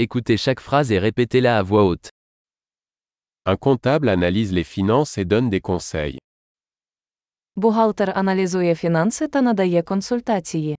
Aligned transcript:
Écoutez 0.00 0.36
chaque 0.36 0.60
phrase 0.60 0.92
et 0.92 1.00
répétez-la 1.00 1.58
à 1.58 1.62
voix 1.64 1.84
haute. 1.84 2.10
Un 3.46 3.56
comptable 3.56 4.08
analyse 4.08 4.52
les 4.52 4.62
finances 4.62 5.18
et 5.18 5.24
donne 5.24 5.50
des 5.50 5.60
conseils. 5.60 6.18
Бухгалтер 7.56 8.12
аналізує 8.18 8.74
фінанси 8.74 9.28
та 9.28 9.42
надає 9.42 9.82
консультації. 9.82 10.76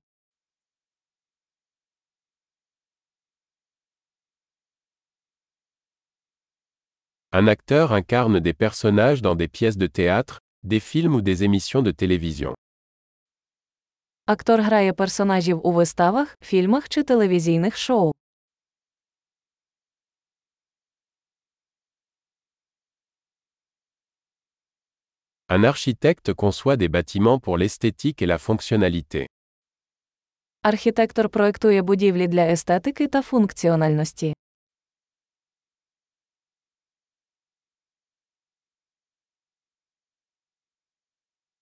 Un 7.32 7.48
acteur 7.48 7.92
incarne 7.92 8.40
des 8.40 8.54
personnages 8.54 9.22
dans 9.22 9.36
des 9.36 9.50
pièces 9.50 9.78
de 9.78 9.88
théâtre, 9.88 10.40
des 10.64 10.80
films 10.80 11.16
ou 11.16 11.22
des 11.22 11.44
émissions 11.44 11.84
de 11.84 11.92
télévision. 11.92 12.54
Актор 14.26 14.62
грає 14.62 14.94
персонажів 14.94 15.68
у 15.68 15.72
виставах, 15.72 16.38
фільмах 16.42 16.90
чи 16.90 17.04
телевізійних 17.04 17.78
шоу. 17.78 18.12
Un 25.49 25.63
architecte 25.63 26.33
conçoit 26.33 26.77
des 26.77 26.89
bâtiments 26.89 27.39
pour 27.39 27.59
l'esthétique 27.59 28.23
et 28.23 28.27
la 28.27 28.39
fonctionnalité. 28.39 29.27
Архітектор 30.63 31.29
проектує 31.29 31.83
будівлі 31.83 32.29
для 32.29 32.47
естетики 32.47 33.09
та 33.09 33.23
функціональності. 33.23 34.35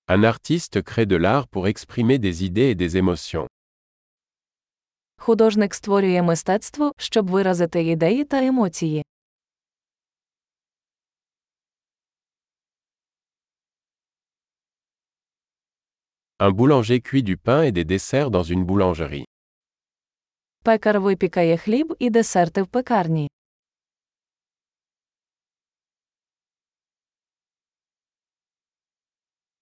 Un 0.08 0.22
artiste 0.24 0.82
crée 0.82 1.06
de 1.06 1.16
l'art 1.16 1.46
pour 1.48 1.66
exprimer 1.66 2.18
des 2.18 2.44
idées 2.44 2.70
et 2.70 2.74
des 2.74 2.96
émotions. 2.96 3.46
Художник 5.16 5.74
створює 5.74 6.22
мистецтво, 6.22 6.92
щоб 6.98 7.30
виразити 7.30 7.82
ідеї 7.82 8.24
та 8.24 8.44
емоції. 8.44 9.04
Un 16.44 16.50
boulanger 16.50 17.00
cuit 17.00 17.22
du 17.22 17.36
pain 17.36 17.62
et 17.62 17.70
des 17.70 17.84
desserts 17.84 18.30
dans 18.30 18.42
une 18.42 18.64
boulangerie. 18.64 19.24
Пекар 20.64 21.00
випікає 21.00 21.56
хліб 21.56 21.94
і 21.98 22.10
десерти 22.10 22.62
в 22.62 22.66
пекарні. 22.66 23.28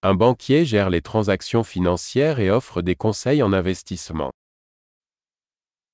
Un 0.03 0.15
banquier 0.15 0.65
gère 0.65 0.89
les 0.89 1.01
transactions 1.01 1.63
financières 1.63 2.39
et 2.39 2.49
offre 2.49 2.81
des 2.81 2.95
conseils 2.95 3.43
en 3.43 3.53
investissement. 3.53 4.31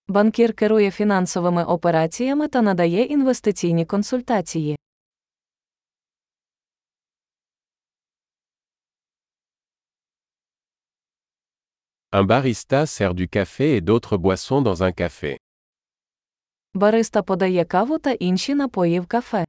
Банкір 0.08 0.54
керує 0.54 0.92
фінансовими 0.92 1.64
операціями 1.64 2.48
та 2.48 2.62
надає 2.62 3.04
інвестиційні 3.04 3.86
консультації. 3.86 4.78
Un 12.12 12.24
barista 12.24 12.86
sert 12.86 13.14
du 13.14 13.28
café 13.28 13.76
et 13.76 13.82
d'autres 13.82 14.18
boissons 14.18 14.62
dans 14.62 14.82
un 14.84 14.92
café. 14.92 15.38
Бариста 16.74 17.22
подає 17.22 17.66
каву 17.66 18.00
та 18.00 18.12
інші 18.12 18.56
напої 18.56 19.00
в 19.00 19.06
кафе. 19.06 19.46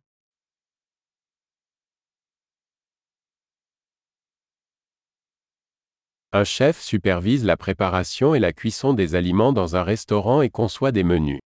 Un 6.32 6.44
chef 6.44 6.82
supervise 6.82 7.44
la 7.44 7.56
préparation 7.56 8.34
et 8.34 8.38
la 8.38 8.52
cuisson 8.52 8.92
des 8.92 9.14
aliments 9.14 9.52
dans 9.52 9.76
un 9.76 9.82
restaurant 9.82 10.42
et 10.42 10.50
conçoit 10.50 10.92
des 10.92 11.04
menus. 11.04 11.40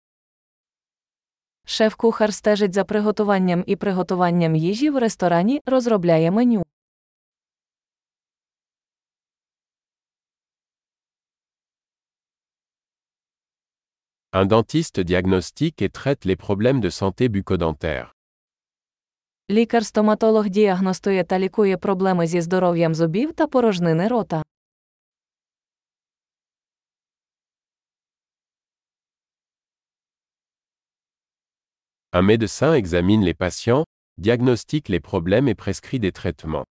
Шеф-кухар 1.65 2.33
стежить 2.33 2.73
за 2.73 2.83
приготуванням 2.83 3.63
і 3.67 3.75
приготуванням 3.75 4.55
їжі 4.55 4.89
в 4.89 4.97
ресторані, 4.97 5.61
розробляє 5.65 6.31
меню. 6.31 6.63
Un 14.32 14.44
dentiste 14.46 15.00
diagnostique 15.00 15.80
et 15.82 15.88
traite 15.88 16.24
les 16.24 16.36
problèmes 16.36 16.80
de 16.80 16.90
santé 16.90 17.28
bucco-dentaire. 17.28 18.12
Лікар-стоматолог 19.50 20.48
діагностує 20.48 21.24
та 21.24 21.38
лікує 21.38 21.76
проблеми 21.76 22.26
зі 22.26 22.40
здоров'ям 22.40 22.94
зубів 22.94 23.32
та 23.32 23.46
порожнини 23.46 24.08
рота. 24.08 24.42
Un 32.12 32.22
médecin 32.22 32.74
examine 32.74 33.24
les 33.24 33.34
patients, 33.34 33.84
diagnostique 34.18 34.88
les 34.88 35.00
problèmes 35.00 35.48
et 35.48 35.54
prescrit 35.54 35.98
des 35.98 36.12
traitements. 36.12 36.64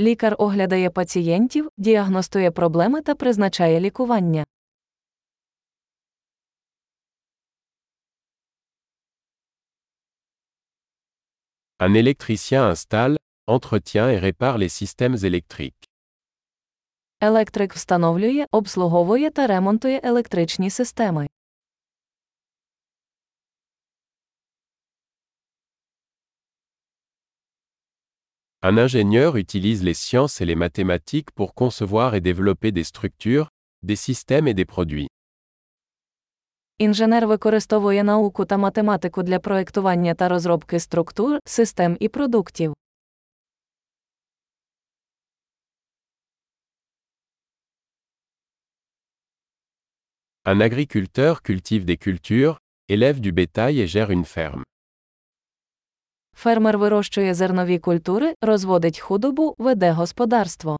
Лікар 0.00 0.34
оглядає 0.38 0.90
пацієнтів, 0.90 1.68
діагностує 1.76 2.50
проблеми 2.50 3.02
та 3.02 3.14
призначає 3.14 3.80
лікування. 3.80 4.44
Un 11.79 11.93
électricien 11.93 12.63
installe, 12.69 13.17
entretient 13.47 14.09
et 14.09 14.17
répare 14.17 14.57
les 14.57 14.69
systèmes 14.69 15.17
électriques. 15.23 15.89
Електрик 17.21 17.73
встановлює, 17.73 18.45
обслуговує 18.51 19.31
та 19.31 19.47
ремонтує 19.47 20.01
електричні 20.03 20.69
системи. 20.69 21.27
Un 28.61 28.77
ingénieur 28.77 29.35
utilise 29.35 29.83
les 29.83 29.93
sciences 29.93 30.39
et 30.39 30.45
les 30.45 30.55
mathématiques 30.55 31.31
pour 31.31 31.53
concevoir 31.53 32.15
et 32.15 32.21
développer 32.21 32.71
des 32.71 32.85
structures, 32.85 33.49
des 33.83 33.97
systèmes 33.97 34.47
et 34.47 34.53
des 34.53 34.63
produits. 34.63 35.09
Інженер 36.78 37.26
використовує 37.26 38.04
науку 38.04 38.44
та 38.44 38.56
математику 38.56 39.22
для 39.22 39.38
проектування 39.38 40.14
та 40.14 40.28
розробки 40.28 40.80
структур, 40.80 41.38
систем 41.44 41.96
і 42.00 42.08
продуктів. 42.08 42.74
Un 50.44 50.62
agriculteur 50.62 51.42
cultive 51.42 51.84
des 51.84 51.98
cultures, 51.98 52.56
élève 52.88 53.20
du 53.20 53.32
bétail 53.32 53.80
et 53.80 53.86
gère 53.86 54.10
une 54.10 54.24
ferme. 54.24 54.62
Фермер 56.36 56.78
вирощує 56.78 57.34
зернові 57.34 57.78
культури, 57.78 58.34
розводить 58.42 58.98
худобу, 58.98 59.54
веде 59.58 59.92
господарство. 59.92 60.78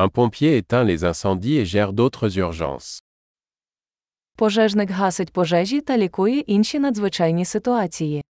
Un 0.00 0.08
pompier 0.08 0.56
éteint 0.56 0.84
les 0.84 1.02
incendies 1.02 1.56
et 1.56 1.66
gère 1.66 1.92
d'autres 1.92 2.38
urgences. 2.38 3.02
Пожежник 4.36 4.90
гасить 4.90 5.32
пожежі 5.32 5.80
та 5.80 5.98
лікує 5.98 6.40
інші 6.40 6.78
надзвичайні 6.78 7.44
ситуації. 7.44 8.24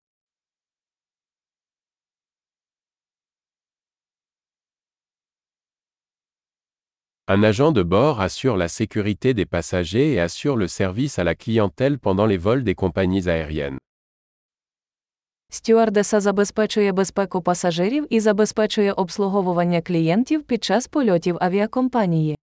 Un 7.27 7.43
agent 7.43 7.73
de 7.73 7.83
bord 7.83 8.21
assure 8.21 8.55
la 8.55 8.69
sécurité 8.69 9.33
des 9.33 9.45
passagers 9.45 10.13
et 10.13 10.19
assure 10.21 10.55
le 10.55 10.69
service 10.69 11.19
à 11.19 11.25
la 11.25 11.35
clientèle 11.35 11.99
pendant 11.99 12.25
les 12.25 12.37
vols 12.37 12.63
des 12.63 12.75
compagnies 12.75 13.27
aériennes. 13.27 13.77
Стюардеса 15.54 16.20
забезпечує 16.20 16.92
безпеку 16.92 17.42
пасажирів 17.42 18.06
і 18.10 18.20
забезпечує 18.20 18.92
обслуговування 18.92 19.82
клієнтів 19.82 20.42
під 20.42 20.64
час 20.64 20.88
польотів 20.88 21.36
авіакомпанії. 21.40 22.38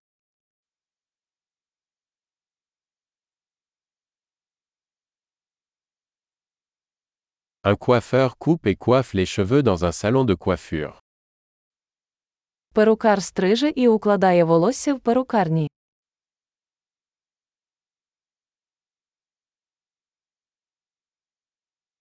Un 7.64 7.76
coiffeur 7.76 8.36
coupe 8.40 8.68
et 8.68 8.76
coiffe 8.76 9.14
les 9.14 9.26
cheveux 9.26 9.64
dans 9.64 9.84
un 9.84 9.92
salon 9.92 10.26
de 10.26 10.36
coiffure. 10.36 10.94
Перукар 12.74 13.24
стриже 13.24 13.70
і 13.70 13.88
укладає 13.88 14.44
волосся 14.44 14.94
в 14.94 15.00
перукарні. 15.00 15.70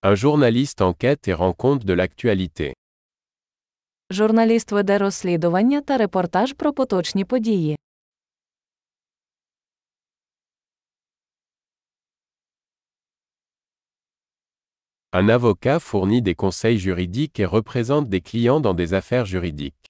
Un 0.06 0.16
journaliste 0.16 0.82
enquête 0.82 1.28
et 1.28 1.34
rend 1.34 1.54
compte 1.54 1.86
de 1.86 1.94
l'actualité. 1.94 2.74
Журналіст 4.10 4.72
веде 4.72 4.98
розслідування 4.98 5.82
та 5.82 5.98
репортаж 5.98 6.54
про 6.54 6.74
поточні 6.74 7.26
події. 7.26 7.78
Un 15.16 15.30
avocat 15.30 15.80
fournit 15.80 16.22
des 16.22 16.36
conseils 16.36 16.80
juridiques 16.80 17.40
et 17.40 17.46
représente 17.46 18.10
des 18.10 18.22
clients 18.22 18.60
dans 18.60 18.74
des 18.74 18.94
affaires 18.94 19.26
juridiques. 19.26 19.90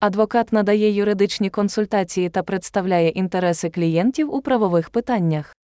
Адвокат 0.00 0.52
надає 0.52 0.90
юридичні 0.94 1.50
консультації 1.50 2.28
та 2.28 2.42
представляє 2.42 3.08
інтереси 3.08 3.70
клієнтів 3.70 4.34
у 4.34 4.42
правових 4.42 4.90
питаннях. 4.90 5.56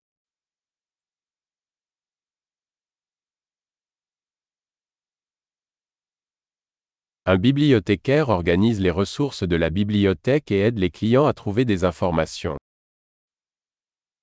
Un 7.30 7.36
bibliothécaire 7.36 8.30
organise 8.30 8.80
les 8.80 8.90
ressources 8.90 9.44
de 9.44 9.58
la 9.58 9.70
bibliothèque 9.70 10.50
et 10.50 10.60
aide 10.60 10.80
les 10.80 10.90
clients 10.90 11.26
à 11.26 11.34
trouver 11.34 11.66
des 11.66 11.84
informations. 11.84 12.58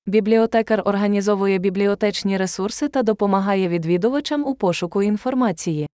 Бібліотекар 0.06 0.82
організовує 0.84 1.58
бібліотечні 1.58 2.36
ресурси 2.36 2.88
та 2.88 3.02
допомагає 3.02 3.68
відвідувачам 3.68 4.46
у 4.46 4.54
пошуку 4.54 5.02
інформації. 5.02 5.88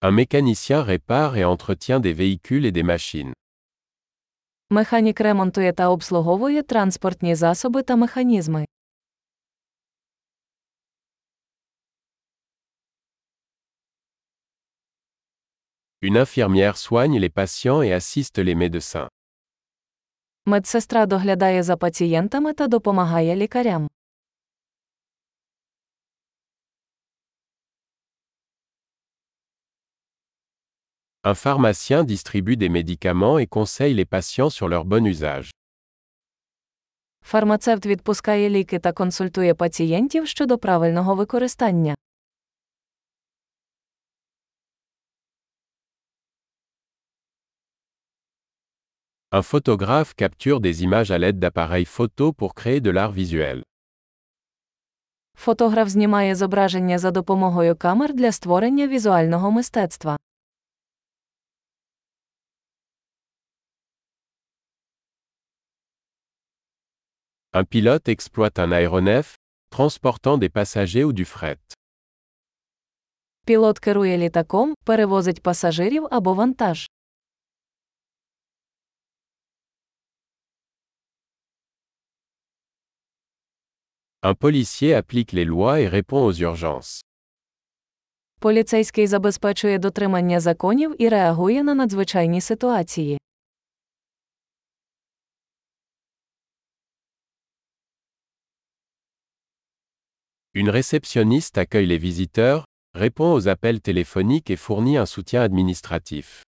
Un 0.00 0.10
mécanicien 0.10 0.82
répare 0.84 1.36
et 1.36 1.44
entretient 1.44 2.00
des 2.00 2.14
véhicules 2.14 2.66
et 2.66 2.72
des 2.72 2.84
machines. 2.84 3.32
Механік 4.70 5.20
ремонтує 5.20 5.72
та 5.72 5.88
обслуговує 5.88 6.62
транспортні 6.62 7.34
засоби 7.34 7.82
та 7.82 7.96
механізми. 7.96 8.66
Une 16.03 16.17
infirmière 16.17 16.77
soigne 16.77 17.19
les 17.19 17.29
patients 17.29 17.81
et 17.81 17.93
assiste 17.93 18.37
les 18.37 18.55
médecins. 18.55 19.07
Медсестра 20.45 21.05
доглядає 21.05 21.63
за 21.63 21.77
пацієнтами 21.77 22.53
та 22.53 22.67
допомагає 22.67 23.35
лікарям. 23.35 23.89
Un 31.23 31.35
pharmacien 31.35 32.03
distribue 32.03 32.55
des 32.55 32.69
médicaments 32.69 33.39
et 33.39 33.47
conseille 33.47 33.93
les 33.93 34.05
patients 34.05 34.49
sur 34.49 34.67
leur 34.69 34.85
bon 34.85 35.05
usage. 35.05 35.51
Фармацевт 37.21 37.85
відпускає 37.85 38.49
ліки 38.49 38.79
та 38.79 38.91
консультує 38.91 39.53
пацієнтів 39.53 40.27
щодо 40.27 40.57
правильного 40.57 41.15
використання. 41.15 41.95
Un 49.33 49.43
photographe 49.43 50.15
capture 50.15 50.59
des 50.59 50.83
images 50.83 51.11
à 51.11 51.17
l'aide 51.17 51.39
d'appareils 51.39 51.85
photo 51.85 52.33
pour 52.33 52.53
créer 52.53 52.81
de 52.81 52.89
l'art 52.89 53.11
visuel. 53.11 53.63
Фотограф 55.37 55.87
знімає 55.87 56.35
зображення 56.35 56.97
за 56.97 57.11
допомогою 57.11 57.75
камер 57.75 58.13
для 58.13 58.31
створення 58.31 58.87
візуального 58.87 59.51
мистецтва. 59.51 60.17
Un 67.53 67.65
pilote 67.65 68.09
exploite 68.09 68.59
un 68.59 68.71
aéronef, 68.71 69.35
transportant 69.69 70.37
des 70.37 70.49
passagers 70.49 71.03
ou 71.03 71.13
du 71.13 71.25
fret. 71.25 71.59
Пілот 73.45 73.79
керує 73.79 74.17
літаком, 74.17 74.75
перевозить 74.83 75.43
пасажирів 75.43 76.07
або 76.11 76.33
вантаж. 76.33 76.89
Un 84.23 84.33
policier 84.35 84.93
applique 84.95 85.31
les 85.33 85.45
lois 85.45 85.79
et 85.79 85.87
répond 85.87 86.25
aux 86.25 86.33
urgences. 86.33 87.01
Поліцейський 88.39 89.07
забезпечує 89.07 89.77
дотримання 89.77 90.39
законів 90.39 90.95
і 91.01 91.09
реагує 91.09 91.63
на 91.63 91.73
надзвичайні 91.73 92.41
ситуації. 92.41 93.19
Une 100.55 100.69
réceptionniste 100.69 101.57
accueille 101.57 101.85
les 101.85 101.97
visiteurs, 101.97 102.65
répond 102.95 103.33
aux 103.33 103.47
appels 103.47 103.81
téléphoniques 103.81 104.49
et 104.49 104.55
fournit 104.55 104.97
un 104.97 105.05
soutien 105.05 105.41
administratif. 105.41 106.42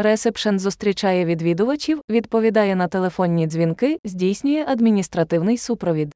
Ресепшен 0.00 0.58
зустрічає 0.58 1.24
відвідувачів, 1.24 2.00
відповідає 2.10 2.76
на 2.76 2.88
телефонні 2.88 3.46
дзвінки, 3.46 3.98
здійснює 4.04 4.64
адміністративний 4.68 5.58
супровід. 5.58 6.14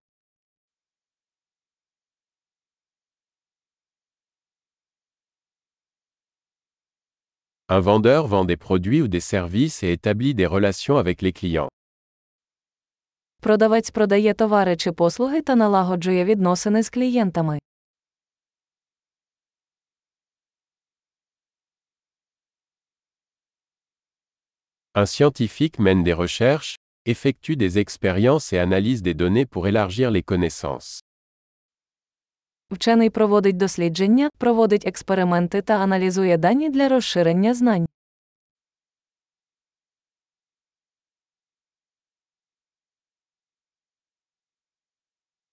Un 7.69 7.81
vendeur 7.81 8.27
vend 8.29 8.45
des 8.45 8.57
produits 8.57 9.03
ou 9.03 9.09
des 9.09 9.21
services 9.21 9.83
et 9.83 9.93
établit 9.93 10.35
des 10.35 10.47
relations 10.47 10.97
avec 10.97 11.23
les 11.23 11.33
clients. 11.33 11.69
Продавець 13.41 13.91
продає 13.91 14.35
товари 14.35 14.77
чи 14.77 14.93
послуги 14.93 15.43
та 15.43 15.55
налагоджує 15.55 16.25
відносини 16.25 16.83
з 16.83 16.91
клієнтами. 16.91 17.59
Un 24.96 25.06
scientifique 25.06 25.80
mène 25.80 26.04
des 26.04 26.14
recherches, 26.14 26.76
effectue 27.06 27.56
des 27.56 27.78
expériences 27.78 28.52
et 28.52 28.58
analyse 28.58 29.02
des 29.02 29.14
données 29.14 29.46
pour 29.46 29.68
élargir 29.68 30.12
les 30.12 30.24
connaissances. 30.24 31.02
Вчений 32.72 33.10
проводить 33.10 33.58
дослідження, 33.58 34.30
проводить 34.38 34.88
експерименти 34.88 35.62
та 35.62 35.74
аналізує 35.74 36.38
дані 36.38 36.70
для 36.70 36.90
розширення 36.90 37.54
знань. 37.54 37.88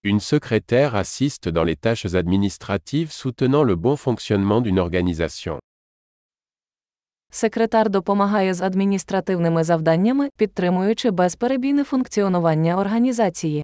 Une 0.05 0.21
secrétaire 0.21 0.95
assiste 0.97 1.49
dans 1.49 1.65
les 1.65 1.77
tâches 1.77 2.15
administratives 2.15 3.11
soutenant 3.11 3.62
le 3.62 3.75
bon 3.75 3.97
fonctionnement 3.97 4.61
d'une 4.61 4.79
organisation. 4.79 5.61
Секретар 7.31 7.90
допомагає 7.90 8.54
з 8.54 8.62
адміністративними 8.62 9.64
завданнями, 9.64 10.30
підтримуючи 10.38 11.12
безперебійне 11.12 11.84
функціонування 11.84 12.78
організації. 12.78 13.64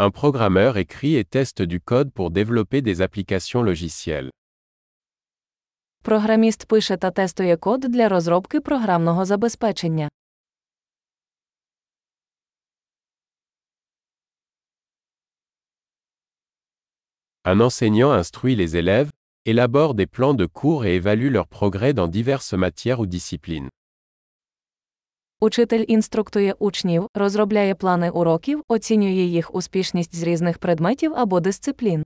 Un 0.00 0.10
programmeur 0.12 0.76
écrit 0.76 1.16
et 1.16 1.24
teste 1.24 1.62
du 1.66 1.80
code 1.80 2.10
pour 2.12 2.30
développer 2.30 2.80
des 2.82 3.00
applications 3.00 3.64
logicielles. 3.64 4.30
Програміст 6.02 6.66
пише 6.66 6.96
та 6.96 7.10
тестує 7.10 7.56
код 7.56 7.80
для 7.80 8.08
розробки 8.08 8.60
програмного 8.60 9.24
забезпечення. 9.24 10.08
Un 17.47 17.59
enseignant 17.59 18.11
instruit 18.11 18.55
les 18.55 18.77
élèves, 18.77 19.11
élabore 19.45 19.93
des 19.95 20.07
plans 20.07 20.33
de 20.33 20.45
cours 20.45 20.85
et 20.85 20.95
évalue 20.95 21.29
leur 21.29 21.47
progrès 21.47 21.93
dans 21.93 22.07
diverses 22.07 22.53
matières 22.53 22.99
ou 22.99 23.05
disciplines. 23.05 23.69
Учитель 25.41 25.85
інструктує 25.87 26.53
учнів, 26.59 27.07
розробляє 27.13 27.75
плани 27.75 28.09
уроків, 28.09 28.63
оцінює 28.67 29.23
їх 29.23 29.55
успішність 29.55 30.15
з 30.15 30.23
різних 30.23 30.57
предметів 30.57 31.13
або 31.15 31.39
дисциплін. 31.39 32.03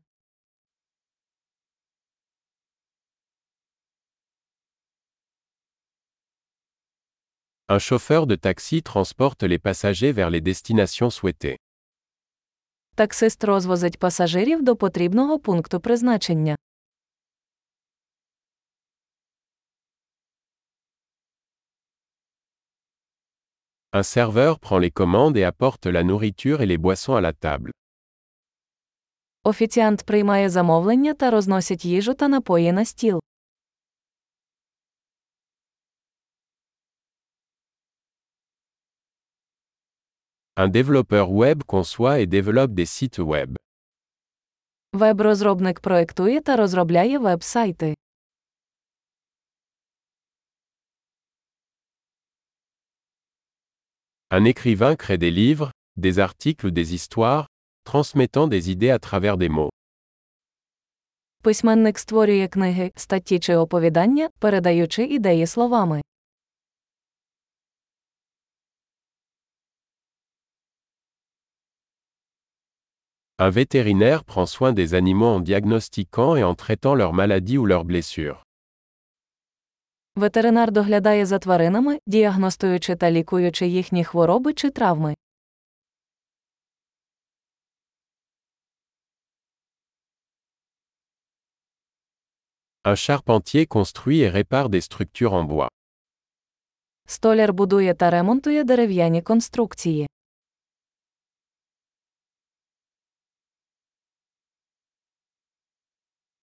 Un 7.70 7.80
chauffeur 7.80 8.27
de 8.27 8.36
taxi 8.38 8.82
transporte 8.82 9.44
les 9.44 9.60
passagers 9.60 10.13
vers 10.13 10.30
les 10.30 10.39
destinations 10.42 11.10
souhaitées. 11.10 11.58
Таксист 12.95 13.45
розвозить 13.45 13.99
пасажирів 13.99 14.63
до 14.63 14.77
потрібного 14.77 15.39
пункту 15.39 15.81
призначення. 15.81 16.57
Un 23.95 24.03
serveur 24.03 24.59
prend 24.59 24.79
les 24.79 24.91
commandes 24.91 25.37
et 25.37 25.45
apporte 25.45 25.87
la 25.87 26.03
nourriture 26.03 26.63
et 26.63 26.67
les 26.67 26.79
boissons 26.79 27.15
à 27.15 27.21
la 27.21 27.33
table. 27.33 27.71
Офіціант 29.45 30.03
приймає 30.03 30.51
замовлення 30.51 31.15
та 31.15 31.31
розносить 31.31 31.85
їжу 31.85 32.15
та 32.15 32.29
напої 32.29 32.73
на 32.73 32.85
стіл. 32.85 33.21
Un 40.60 40.70
développeur 40.70 41.32
web 41.32 41.63
conçoit 41.63 42.20
et 42.20 42.25
développe 42.25 42.74
des 42.74 42.86
sites 42.86 43.20
web. 43.20 43.56
Веб-розробник 44.94 45.80
проектує 45.80 46.42
та 46.42 46.56
розробляє 46.56 47.20
веб-сайти. 47.20 47.96
Un 54.30 54.46
écrivain 54.46 54.96
crée 54.96 55.18
des 55.18 55.32
livres, 55.32 55.72
des 55.96 56.20
articles 56.20 56.68
ou 56.68 56.72
des 56.72 56.94
histoires, 56.94 57.48
transmettant 57.86 58.48
des 58.48 58.72
idées 58.72 58.92
à 58.92 59.00
travers 59.00 59.38
des 59.38 59.50
mots. 59.50 59.70
Письменник 61.44 62.00
створює 62.00 62.48
книги, 62.48 62.92
статті 62.96 63.39
чи 63.39 63.56
оповідання, 63.56 64.30
передаючи 64.39 65.04
ідеї 65.04 65.48
словами. 65.48 66.01
Un 73.42 73.50
vétérinaire 73.50 74.24
prend 74.24 74.46
soin 74.46 74.74
des 74.74 74.94
animaux 74.94 75.27
en 75.27 75.39
diagnostiquant 75.39 76.36
et 76.36 76.44
en 76.44 76.56
traitant 76.56 76.96
leurs 76.96 77.13
maladies 77.13 77.58
ou 77.58 77.66
leurs 77.66 77.86
blessures. 77.86 78.44
Ветеринар 80.16 80.72
доглядає 80.72 81.25
за 81.25 81.39
тваринами, 81.39 82.00
діагностуючи 82.08 82.96
та 82.96 83.12
лікуючи 83.12 83.68
їхні 83.68 84.04
хвороби 84.04 84.54
чи 84.54 84.70
травми. 84.70 85.16
Un 92.86 92.96
charpentier 92.96 93.68
construit 93.68 94.22
et 94.22 94.30
répare 94.30 94.70
des 94.70 94.82
structures 94.82 95.34
en 95.34 95.44
bois. 95.44 95.68
Столяр 97.08 97.54
будує 97.54 97.94
та 97.94 98.10
ремонтує 98.10 98.63
дерев'яні 98.63 99.22
конструкції. 99.22 100.08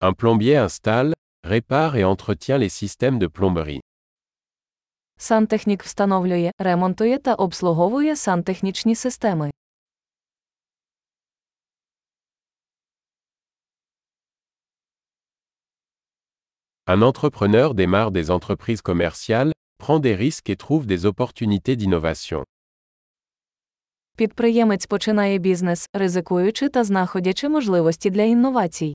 Un 0.02 0.14
plombier 0.14 0.56
installe, 0.56 1.12
répare 1.44 1.96
et 1.96 2.04
entretient 2.04 2.56
les 2.56 2.70
systèmes 2.70 3.18
de 3.18 3.26
plomberie. 3.26 3.80
Сантехнік 5.18 5.82
встановлює, 5.82 6.50
ремонтує 6.58 7.18
та 7.18 7.34
обслуговує 7.34 8.16
сантехнічні 8.16 8.94
системи. 8.94 9.50
Un 16.86 17.02
entrepreneur 17.02 17.74
démarre 17.74 18.10
des 18.10 18.30
entreprises 18.30 18.80
commerciales, 18.82 19.52
prend 19.78 20.00
des 20.00 20.14
risques 20.14 20.50
et 20.50 20.56
trouve 20.56 20.86
des 20.86 21.04
opportunités 21.06 21.76
d'innovation. 21.76 22.44
Підприємець 24.16 24.86
починає 24.86 25.38
бізнес, 25.38 25.88
ризикуючи 25.92 26.68
та 26.68 26.84
знаходячи 26.84 27.48
можливості 27.48 28.10
для 28.10 28.22
інновацій. 28.22 28.94